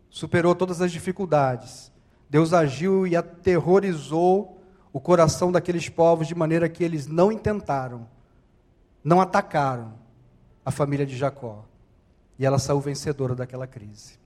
[0.09, 1.93] superou todas as dificuldades.
[2.29, 4.60] Deus agiu e aterrorizou
[4.93, 8.09] o coração daqueles povos de maneira que eles não intentaram,
[9.03, 9.95] não atacaram,
[10.65, 11.65] a família de Jacó.
[12.39, 14.19] E ela saiu vencedora daquela crise.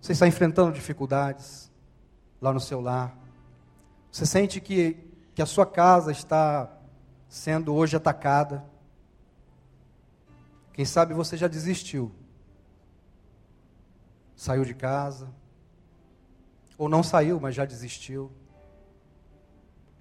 [0.00, 1.70] Você está enfrentando dificuldades
[2.40, 3.16] lá no seu lar.
[4.10, 4.96] Você sente que,
[5.34, 6.70] que a sua casa está
[7.28, 8.64] sendo hoje atacada.
[10.72, 12.12] Quem sabe você já desistiu.
[14.36, 15.28] Saiu de casa.
[16.76, 18.30] Ou não saiu, mas já desistiu.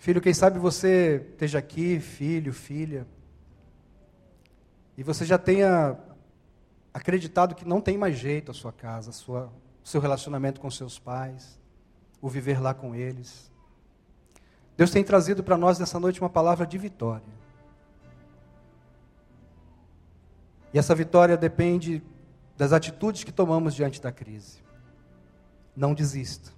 [0.02, 3.06] Filho, quem sabe você esteja aqui, filho, filha
[4.98, 5.96] e você já tenha
[6.92, 10.72] acreditado que não tem mais jeito a sua casa, a sua, o seu relacionamento com
[10.72, 11.60] seus pais,
[12.20, 13.52] o viver lá com eles.
[14.76, 17.34] Deus tem trazido para nós nessa noite uma palavra de vitória.
[20.74, 22.02] E essa vitória depende
[22.58, 24.64] das atitudes que tomamos diante da crise.
[25.76, 26.50] Não desista.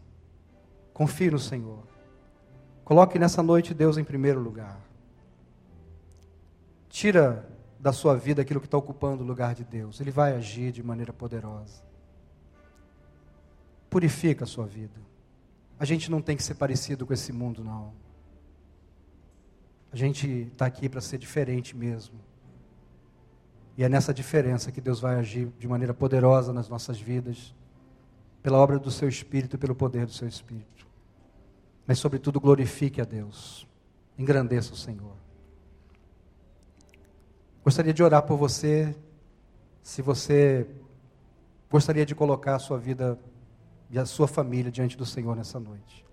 [0.93, 1.92] Confie no Senhor.
[2.83, 4.79] Coloque nessa noite Deus em primeiro lugar.
[6.89, 9.99] Tira da sua vida aquilo que está ocupando o lugar de Deus.
[9.99, 11.81] Ele vai agir de maneira poderosa.
[13.89, 14.99] Purifica a sua vida.
[15.79, 17.93] A gente não tem que ser parecido com esse mundo, não.
[19.91, 22.19] A gente está aqui para ser diferente mesmo.
[23.77, 27.53] E é nessa diferença que Deus vai agir de maneira poderosa nas nossas vidas,
[28.41, 30.87] pela obra do seu Espírito e pelo poder do seu Espírito.
[31.85, 33.67] Mas, sobretudo, glorifique a Deus,
[34.17, 35.15] engrandeça o Senhor.
[37.63, 38.95] Gostaria de orar por você,
[39.81, 40.67] se você
[41.69, 43.19] gostaria de colocar a sua vida
[43.89, 46.05] e a sua família diante do Senhor nessa noite.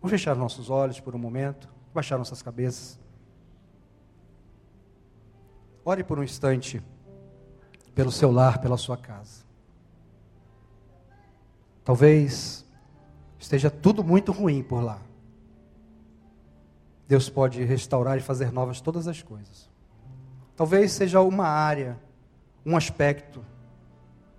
[0.00, 2.98] Vamos fechar nossos olhos por um momento, baixar nossas cabeças.
[5.84, 6.82] Ore por um instante
[7.94, 9.44] pelo seu lar, pela sua casa.
[11.84, 12.63] Talvez
[13.44, 14.98] esteja tudo muito ruim por lá.
[17.06, 19.68] Deus pode restaurar e fazer novas todas as coisas.
[20.56, 22.00] Talvez seja uma área,
[22.64, 23.44] um aspecto,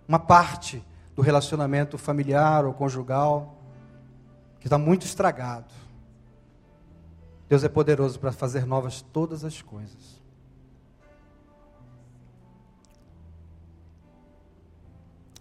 [0.07, 0.83] uma parte
[1.15, 3.55] do relacionamento familiar ou conjugal
[4.59, 5.71] que está muito estragado.
[7.47, 10.19] Deus é poderoso para fazer novas todas as coisas.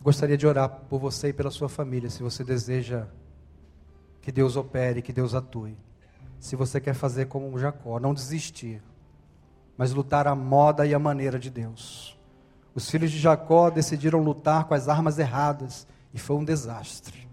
[0.02, 3.08] Gostaria de orar por você e pela sua família, se você deseja
[4.24, 5.76] que Deus opere, que Deus atue.
[6.40, 8.82] Se você quer fazer como Jacó, não desistir
[9.76, 12.18] mas lutar a moda e a maneira de Deus.
[12.74, 17.28] Os filhos de Jacó decidiram lutar com as armas erradas e foi um desastre.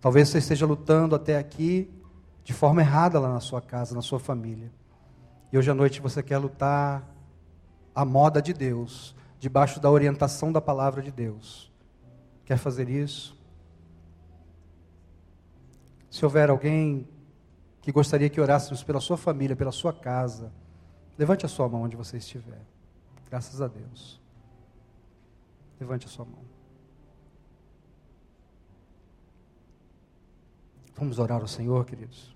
[0.00, 1.90] Talvez você esteja lutando até aqui
[2.44, 4.72] de forma errada lá na sua casa, na sua família.
[5.52, 7.06] E hoje à noite você quer lutar
[7.94, 11.70] a moda de Deus, debaixo da orientação da palavra de Deus.
[12.44, 13.36] Quer fazer isso?
[16.12, 17.08] Se houver alguém
[17.80, 20.52] que gostaria que orássemos pela sua família, pela sua casa,
[21.18, 22.60] Levante a sua mão onde você estiver.
[23.28, 24.20] Graças a Deus.
[25.78, 26.42] Levante a sua mão.
[30.96, 32.34] Vamos orar ao Senhor, queridos.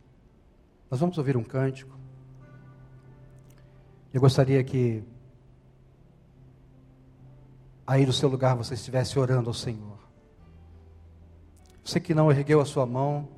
[0.91, 1.99] Nós vamos ouvir um cântico.
[4.13, 5.05] Eu gostaria que
[7.87, 9.99] aí no seu lugar você estivesse orando ao Senhor.
[11.85, 13.29] Você que não ergueu a sua mão,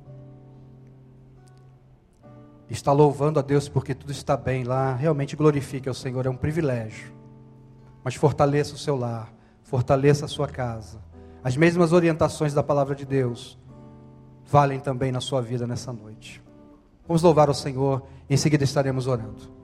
[2.73, 6.35] está louvando a Deus porque tudo está bem lá, realmente glorifique ao Senhor, é um
[6.35, 7.11] privilégio.
[8.03, 10.99] Mas fortaleça o seu lar, fortaleça a sua casa.
[11.43, 13.57] As mesmas orientações da palavra de Deus
[14.45, 16.43] valem também na sua vida nessa noite.
[17.07, 19.59] Vamos louvar ao Senhor, em seguida estaremos orando.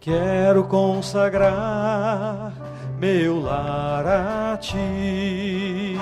[0.00, 2.54] Quero consagrar
[2.98, 5.98] meu lar a ti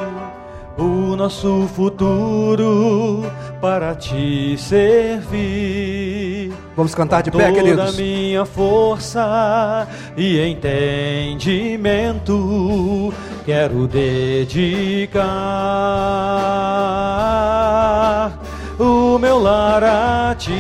[0.76, 3.24] o nosso futuro
[3.60, 6.52] para te servir.
[6.76, 7.84] Vamos cantar de pé, queridos.
[7.84, 11.44] Toda minha força e entendimento
[13.44, 15.12] quero dedicar
[18.78, 20.54] o meu lar a ti.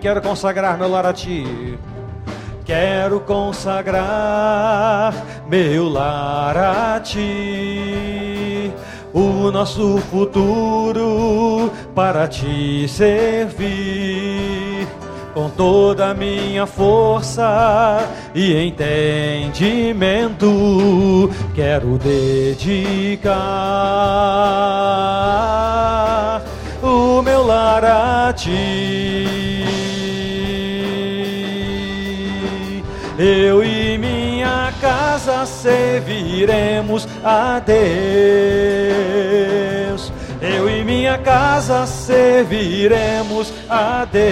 [0.00, 1.76] Quero consagrar meu lar a ti.
[2.64, 5.12] Quero consagrar
[5.48, 8.72] meu lar a ti,
[9.12, 14.88] o nosso futuro para te servir.
[15.32, 20.48] Com toda a minha força e entendimento,
[21.54, 23.30] quero dedicar
[26.82, 29.26] o meu lar a ti.
[33.18, 34.25] Eu e minha
[34.80, 37.76] casa serviremos a Deus.
[40.40, 44.26] Eu e minha casa serviremos a Deus.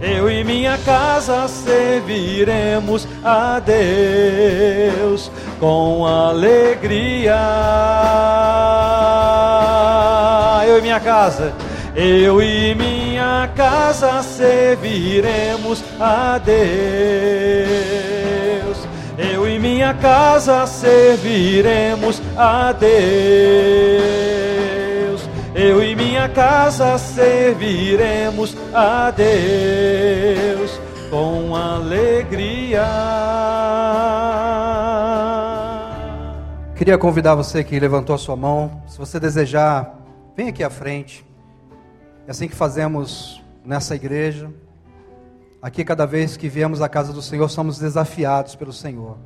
[0.00, 7.36] Eu e minha casa serviremos a Deus com alegria.
[10.66, 11.52] Eu e minha casa
[11.94, 16.60] eu e minha casa serviremos a Deus.
[19.18, 22.90] Eu e minha casa serviremos a Deus.
[25.54, 30.80] Eu e minha casa serviremos a Deus
[31.10, 32.86] com alegria.
[36.76, 39.98] Queria convidar você que levantou a sua mão, se você desejar,
[40.34, 41.29] vem aqui à frente.
[42.30, 44.54] É assim que fazemos nessa igreja.
[45.60, 49.18] Aqui, cada vez que viemos à casa do Senhor, somos desafiados pelo Senhor.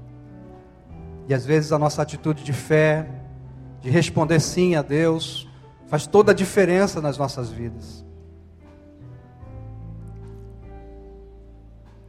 [1.29, 3.07] E às vezes a nossa atitude de fé,
[3.83, 5.47] de responder sim a Deus,
[5.87, 8.03] faz toda a diferença nas nossas vidas.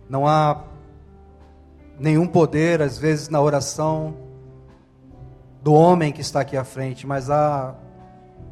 [0.09, 0.63] Não há
[1.99, 4.15] nenhum poder, às vezes, na oração
[5.61, 7.75] do homem que está aqui à frente, mas há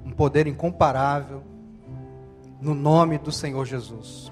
[0.06, 1.53] um poder incomparável
[2.64, 4.32] no nome do Senhor Jesus.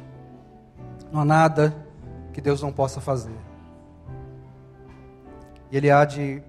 [1.12, 1.76] Não há nada
[2.32, 3.36] que Deus não possa fazer.
[5.70, 6.42] E Ele há de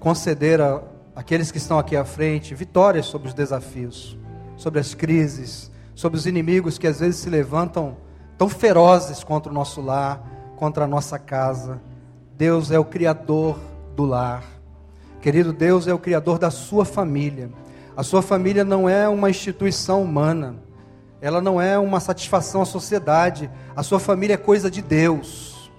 [0.00, 0.82] conceder a
[1.14, 4.16] aqueles que estão aqui à frente vitórias sobre os desafios,
[4.56, 7.96] sobre as crises, sobre os inimigos que às vezes se levantam
[8.36, 10.22] tão ferozes contra o nosso lar,
[10.56, 11.80] contra a nossa casa.
[12.36, 13.58] Deus é o Criador
[13.96, 14.44] do lar.
[15.20, 17.50] Querido, Deus é o Criador da sua família.
[17.96, 20.67] A sua família não é uma instituição humana
[21.20, 25.70] ela não é uma satisfação à sociedade, a sua família é coisa de Deus.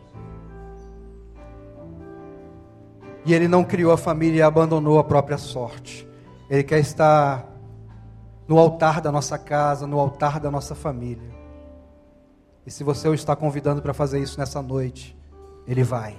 [3.25, 6.07] E ele não criou a família e abandonou a própria sorte.
[6.49, 7.45] Ele quer estar
[8.47, 11.29] no altar da nossa casa, no altar da nossa família.
[12.65, 15.17] E se você o está convidando para fazer isso nessa noite,
[15.67, 16.17] ele vai.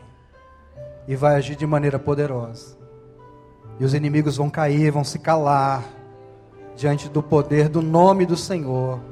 [1.06, 2.78] E vai agir de maneira poderosa.
[3.78, 5.84] E os inimigos vão cair, vão se calar
[6.76, 9.09] diante do poder do nome do Senhor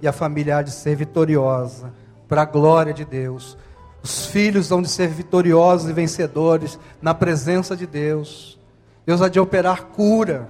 [0.00, 1.92] e a família há de ser vitoriosa,
[2.28, 3.56] para a glória de Deus.
[4.02, 8.58] Os filhos hão de ser vitoriosos e vencedores na presença de Deus.
[9.04, 10.48] Deus há de operar cura,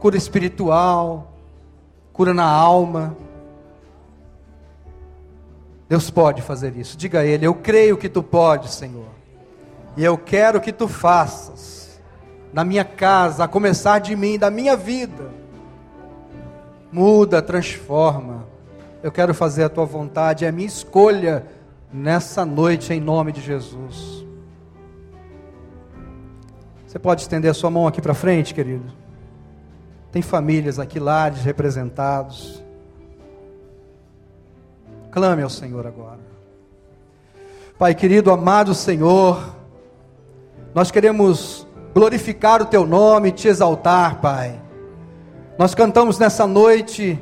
[0.00, 1.32] cura espiritual,
[2.12, 3.16] cura na alma.
[5.88, 6.96] Deus pode fazer isso.
[6.96, 9.08] Diga a Ele: Eu creio que tu podes, Senhor.
[9.96, 12.00] E eu quero que tu faças
[12.52, 15.30] na minha casa, a começar de mim, da minha vida.
[16.90, 18.47] Muda, transforma
[19.02, 21.46] eu quero fazer a tua vontade, é a minha escolha
[21.92, 24.26] nessa noite, em nome de Jesus.
[26.86, 28.92] Você pode estender a sua mão aqui para frente, querido?
[30.10, 32.62] Tem famílias aqui, lares representados.
[35.10, 36.20] Clame ao Senhor agora.
[37.78, 39.54] Pai querido, amado Senhor,
[40.74, 44.60] nós queremos glorificar o Teu nome, te exaltar, Pai.
[45.56, 47.18] Nós cantamos nessa noite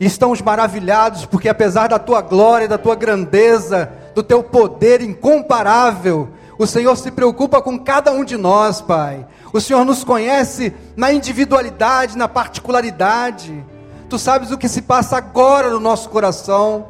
[0.00, 6.30] e estamos maravilhados, porque apesar da tua glória, da tua grandeza, do teu poder incomparável,
[6.60, 9.26] O Senhor se preocupa com cada um de nós, Pai.
[9.50, 13.64] O Senhor nos conhece na individualidade, na particularidade.
[14.10, 16.88] Tu sabes o que se passa agora no nosso coração.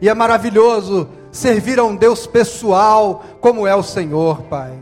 [0.00, 4.72] E é maravilhoso servir a um Deus pessoal, como é o Senhor, Pai.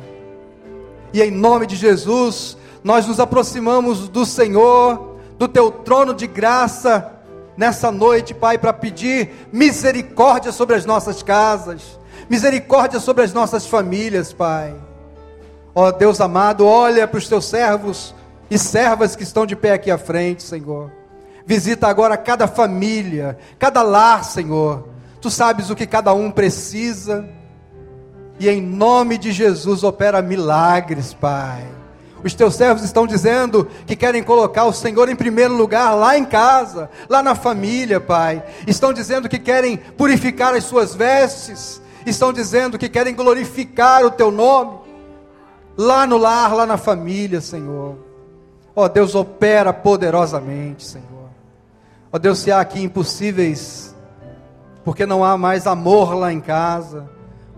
[1.13, 7.20] E em nome de Jesus, nós nos aproximamos do Senhor, do teu trono de graça,
[7.61, 14.33] nessa noite, Pai, para pedir misericórdia sobre as nossas casas, misericórdia sobre as nossas famílias,
[14.33, 14.75] Pai.
[15.75, 18.15] Ó oh, Deus amado, olha para os teus servos
[18.51, 20.91] e servas que estão de pé aqui à frente, Senhor.
[21.45, 24.89] Visita agora cada família, cada lar, Senhor.
[25.21, 27.29] Tu sabes o que cada um precisa.
[28.39, 31.80] E em nome de Jesus opera milagres, Pai.
[32.23, 36.25] Os teus servos estão dizendo que querem colocar o Senhor em primeiro lugar lá em
[36.25, 38.43] casa, lá na família, Pai.
[38.67, 41.81] Estão dizendo que querem purificar as suas vestes.
[42.05, 44.79] Estão dizendo que querem glorificar o teu nome.
[45.77, 47.97] Lá no lar, lá na família, Senhor.
[48.75, 51.07] Ó oh, Deus, opera poderosamente, Senhor.
[52.13, 53.95] Ó oh, Deus, se há aqui impossíveis,
[54.85, 57.09] porque não há mais amor lá em casa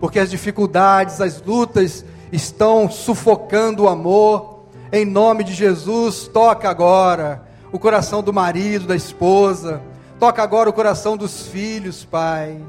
[0.03, 4.52] porque as dificuldades, as lutas estão sufocando o amor.
[4.95, 9.81] Em nome de Jesus, toca agora o coração do marido, da esposa,
[10.21, 12.61] toca agora o coração dos filhos, Pai.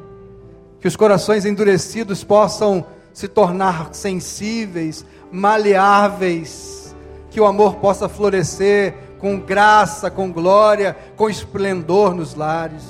[0.79, 6.95] Que os corações endurecidos possam se tornar sensíveis, maleáveis,
[7.29, 12.83] que o amor possa florescer com graça, com glória, com esplendor nos lares.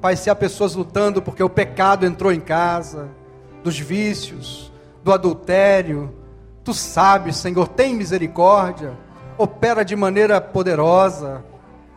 [0.00, 3.10] Pai, se há pessoas lutando porque o pecado entrou em casa,
[3.62, 4.72] dos vícios,
[5.04, 6.21] do adultério.
[6.64, 8.96] Tu sabes, Senhor, tem misericórdia,
[9.36, 11.44] opera de maneira poderosa,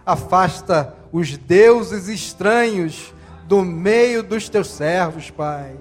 [0.05, 3.13] afasta os deuses estranhos
[3.47, 5.75] do meio dos teus servos, Pai.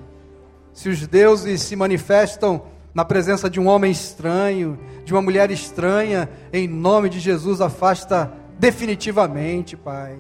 [0.73, 2.63] Se os deuses se manifestam
[2.93, 8.33] na presença de um homem estranho, de uma mulher estranha, em nome de Jesus, afasta
[8.59, 10.19] definitivamente, Pai.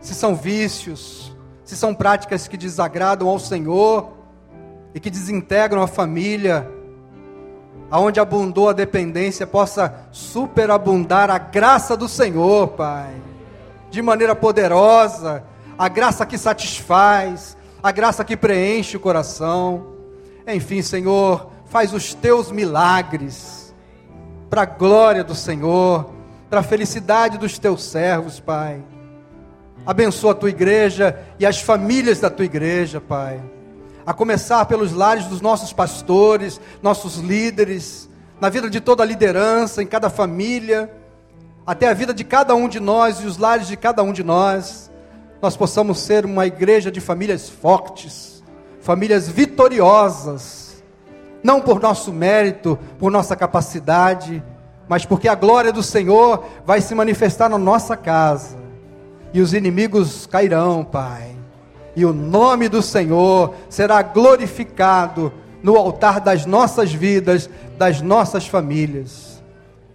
[0.00, 1.34] Se são vícios,
[1.64, 4.16] se são práticas que desagradam ao Senhor,
[4.96, 6.66] e que desintegram a família,
[7.96, 13.14] aonde abundou a dependência, possa superabundar a graça do Senhor, Pai,
[13.90, 15.42] de maneira poderosa,
[15.78, 19.94] a graça que satisfaz, a graça que preenche o coração.
[20.46, 23.74] Enfim, Senhor, faz os teus milagres,
[24.50, 26.10] para a glória do Senhor,
[26.50, 28.84] para a felicidade dos teus servos, Pai.
[29.86, 33.40] Abençoa a tua igreja e as famílias da tua igreja, Pai
[34.06, 38.08] a começar pelos lares dos nossos pastores, nossos líderes,
[38.40, 40.88] na vida de toda a liderança, em cada família,
[41.66, 44.22] até a vida de cada um de nós e os lares de cada um de
[44.22, 44.88] nós,
[45.42, 48.44] nós possamos ser uma igreja de famílias fortes,
[48.80, 50.84] famílias vitoriosas,
[51.42, 54.42] não por nosso mérito, por nossa capacidade,
[54.88, 58.56] mas porque a glória do Senhor vai se manifestar na nossa casa,
[59.34, 61.35] e os inimigos cairão, Pai
[61.96, 65.32] e o nome do Senhor será glorificado
[65.62, 69.42] no altar das nossas vidas, das nossas famílias.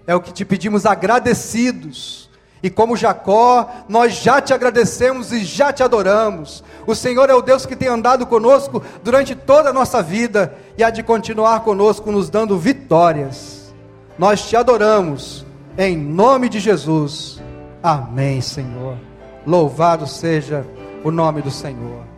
[0.07, 2.27] É o que te pedimos agradecidos.
[2.63, 6.63] E como Jacó, nós já te agradecemos e já te adoramos.
[6.87, 10.83] O Senhor é o Deus que tem andado conosco durante toda a nossa vida e
[10.83, 13.73] há de continuar conosco, nos dando vitórias.
[14.17, 15.45] Nós te adoramos,
[15.77, 17.41] em nome de Jesus.
[17.81, 18.97] Amém, Senhor.
[19.45, 20.65] Louvado seja
[21.03, 22.11] o nome do Senhor.